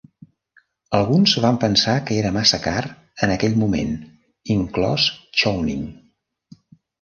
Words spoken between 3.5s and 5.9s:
moment, inclòs Chowning.